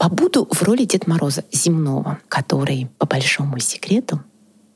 [0.00, 4.22] Побуду в роли Дед Мороза земного, который, по большому секрету,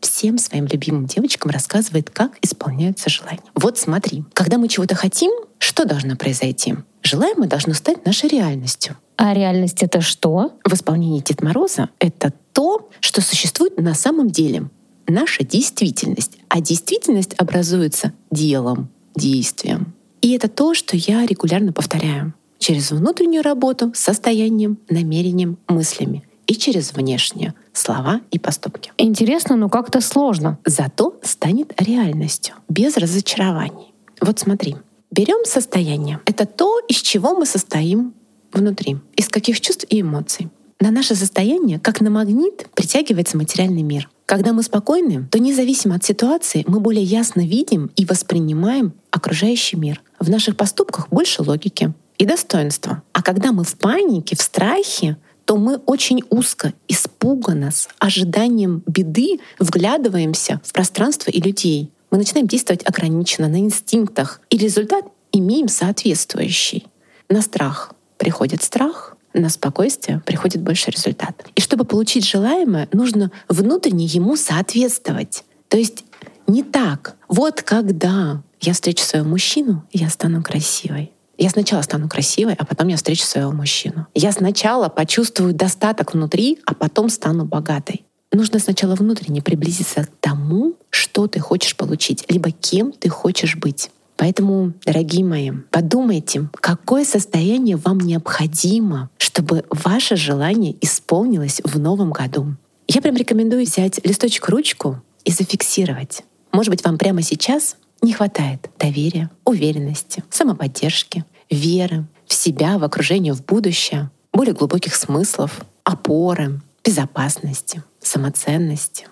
[0.01, 3.41] всем своим любимым девочкам рассказывает, как исполняются желания.
[3.55, 6.75] Вот смотри, когда мы чего-то хотим, что должно произойти?
[7.03, 8.99] Желаемое должно стать нашей реальностью.
[9.17, 10.59] А реальность это что?
[10.63, 14.69] В исполнении Дед Мороза это то, что существует на самом деле.
[15.07, 16.37] Наша действительность.
[16.51, 19.95] А действительность образуется делом, действием.
[20.21, 22.35] И это то, что я регулярно повторяю
[22.65, 28.91] через внутреннюю работу с состоянием, намерением, мыслями и через внешнее слова и поступки.
[28.97, 30.59] Интересно, но как-то сложно.
[30.65, 33.93] Зато станет реальностью, без разочарований.
[34.19, 34.77] Вот смотри,
[35.11, 36.21] берем состояние.
[36.25, 38.15] Это то, из чего мы состоим
[38.51, 40.49] внутри, из каких чувств и эмоций.
[40.81, 44.09] На наше состояние, как на магнит, притягивается материальный мир.
[44.25, 50.01] Когда мы спокойны, то независимо от ситуации мы более ясно видим и воспринимаем окружающий мир.
[50.19, 53.03] В наших поступках больше логики и достоинства.
[53.13, 59.41] А когда мы в панике, в страхе, то мы очень узко, испуганно, с ожиданием беды
[59.59, 61.91] вглядываемся в пространство и людей.
[62.11, 66.87] Мы начинаем действовать ограниченно, на инстинктах, и результат имеем соответствующий.
[67.29, 71.45] На страх приходит страх, на спокойствие приходит больше результат.
[71.57, 75.45] И чтобы получить желаемое, нужно внутренне ему соответствовать.
[75.69, 76.05] То есть
[76.47, 77.17] не так.
[77.29, 81.11] Вот когда я встречу своего мужчину, я стану красивой.
[81.39, 84.07] Я сначала стану красивой, а потом я встречу своего мужчину.
[84.15, 88.05] Я сначала почувствую достаток внутри, а потом стану богатой.
[88.33, 93.91] Нужно сначала внутренне приблизиться к тому, что ты хочешь получить, либо кем ты хочешь быть.
[94.17, 102.57] Поэтому, дорогие мои, подумайте, какое состояние вам необходимо, чтобы ваше желание исполнилось в новом году.
[102.87, 106.23] Я прям рекомендую взять листочек, ручку и зафиксировать.
[106.53, 113.33] Может быть, вам прямо сейчас не хватает доверия, уверенности, самоподдержки, веры в себя, в окружение,
[113.33, 119.07] в будущее, более глубоких смыслов, опоры, безопасности, самоценности,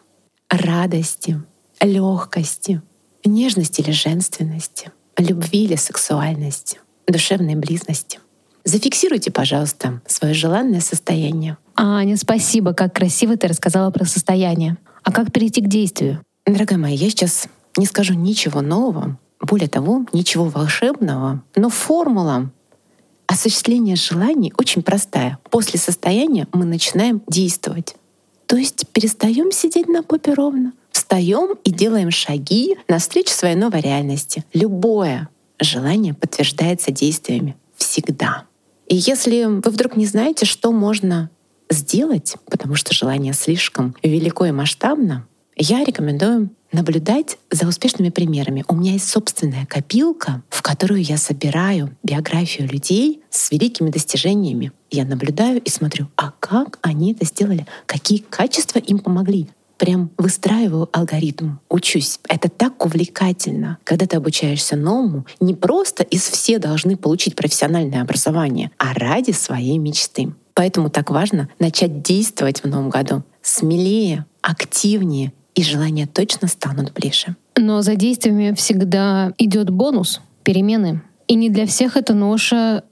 [0.51, 1.41] радости,
[1.81, 2.83] легкости,
[3.25, 8.19] нежности или женственности, любви или сексуальности, душевной близости.
[8.64, 11.57] Зафиксируйте, пожалуйста, свое желанное состояние.
[11.74, 14.77] Аня, спасибо, как красиво ты рассказала про состояние.
[15.03, 16.20] А как перейти к действию?
[16.47, 22.51] Дорогая моя, я сейчас не скажу ничего нового, более того, ничего волшебного, но формула
[23.27, 25.39] осуществления желаний очень простая.
[25.51, 27.97] После состояния мы начинаем действовать.
[28.47, 34.45] То есть перестаем сидеть на попе ровно, встаем и делаем шаги навстречу своей новой реальности.
[34.53, 35.29] Любое
[35.59, 38.45] желание подтверждается действиями всегда.
[38.87, 41.31] И если вы вдруг не знаете, что можно
[41.71, 48.65] сделать, потому что желание слишком велико и масштабно, я рекомендую наблюдать за успешными примерами.
[48.69, 54.73] У меня есть собственная копилка, в которую я собираю биографию людей с великими достижениями.
[54.91, 59.49] Я наблюдаю и смотрю, а как они это сделали, какие качества им помогли.
[59.79, 62.21] Прям выстраиваю алгоритм, учусь.
[62.29, 65.27] Это так увлекательно, когда ты обучаешься новому.
[65.41, 70.33] Не просто из все должны получить профессиональное образование, а ради своей мечты.
[70.55, 77.36] Поэтому так важно начать действовать в новом году смелее, активнее и желания точно станут ближе.
[77.56, 81.02] Но за действиями всегда идет бонус, перемены.
[81.28, 82.83] И не для всех эта ноша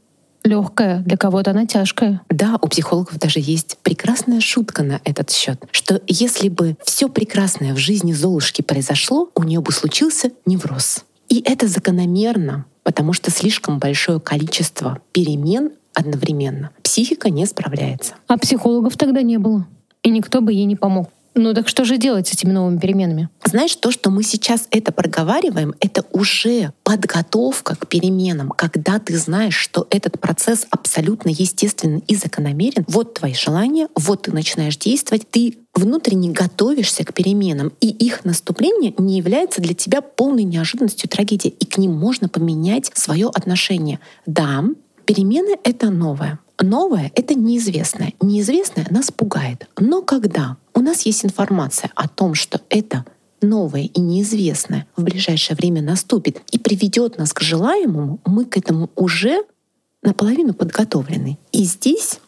[0.45, 2.23] легкая, для кого-то она тяжкая.
[2.31, 7.75] Да, у психологов даже есть прекрасная шутка на этот счет, что если бы все прекрасное
[7.75, 11.05] в жизни Золушки произошло, у нее бы случился невроз.
[11.29, 18.15] И это закономерно, потому что слишком большое количество перемен одновременно психика не справляется.
[18.29, 19.67] А психологов тогда не было,
[20.05, 21.11] и никто бы ей не помог.
[21.43, 23.31] Ну так что же делать с этими новыми переменами?
[23.47, 29.57] Знаешь, то, что мы сейчас это проговариваем, это уже подготовка к переменам, когда ты знаешь,
[29.57, 32.85] что этот процесс абсолютно естественный и закономерен.
[32.89, 38.93] Вот твои желания, вот ты начинаешь действовать, ты внутренне готовишься к переменам, и их наступление
[38.99, 43.99] не является для тебя полной неожиданностью трагедии, и к ним можно поменять свое отношение.
[44.27, 44.63] Да,
[45.07, 46.39] перемены— это новое.
[46.63, 48.13] Новое— это неизвестное.
[48.21, 49.67] Неизвестное нас пугает.
[49.79, 53.05] Но когда у нас есть информация о том, что это
[53.43, 58.89] новое и неизвестное в ближайшее время наступит и приведет нас к желаемому, мы к этому
[58.97, 59.43] уже
[60.03, 61.39] наполовину подготовлены.
[61.53, 62.21] И здесь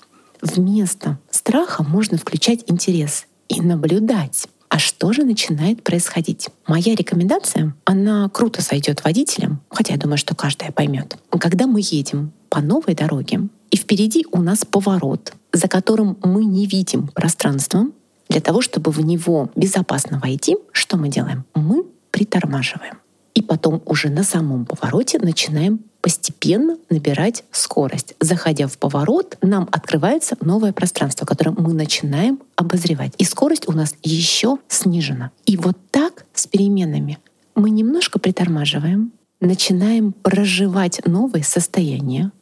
[0.43, 4.47] вместо страха можно включать интерес и наблюдать.
[4.69, 6.51] А что же начинает происходить?
[6.67, 11.17] Моя рекомендация, она круто сойдет водителям, хотя я думаю, что каждая поймет.
[11.31, 16.67] Когда мы едем по новой дороге, и впереди у нас поворот, за которым мы не
[16.67, 17.87] видим пространство.
[18.33, 21.45] Для того, чтобы в него безопасно войти, что мы делаем?
[21.55, 22.99] Мы притормаживаем.
[23.35, 28.15] И потом уже на самом повороте начинаем постепенно набирать скорость.
[28.21, 33.13] Заходя в поворот, нам открывается новое пространство, которое мы начинаем обозревать.
[33.19, 35.31] И скорость у нас еще снижена.
[35.45, 37.19] И вот так с переменами
[37.55, 42.33] мы немножко притормаживаем, начинаем проживать новые состояния,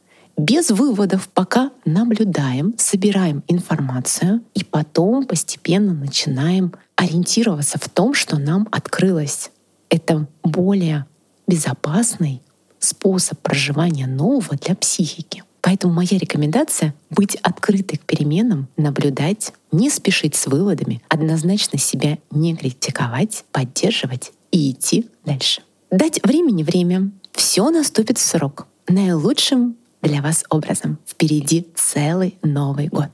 [0.40, 8.66] без выводов пока наблюдаем, собираем информацию и потом постепенно начинаем ориентироваться в том, что нам
[8.70, 9.50] открылось.
[9.90, 11.06] Это более
[11.46, 12.40] безопасный
[12.78, 15.44] способ проживания нового для психики.
[15.60, 22.56] Поэтому моя рекомендация— быть открытой к переменам, наблюдать, не спешить с выводами, однозначно себя не
[22.56, 25.60] критиковать, поддерживать и идти дальше.
[25.90, 27.10] Дать времени время.
[27.32, 28.66] Все наступит в срок.
[28.88, 30.98] Наилучшим для вас образом.
[31.06, 33.08] Впереди целый Новый год.